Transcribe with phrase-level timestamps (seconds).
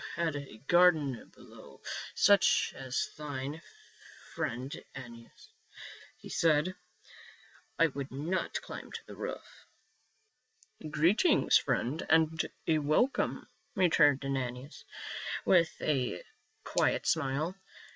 [0.15, 1.79] "Had I a garden below,
[2.15, 3.61] such as thine,
[4.33, 5.51] friend Ananias,"
[6.17, 6.73] he said,
[7.77, 9.67] "I would not climb to the roof""
[10.89, 14.83] Greetings, friend, and a welcome," returned Ana nias
[15.45, 16.23] with a
[16.63, 17.53] quiet smile.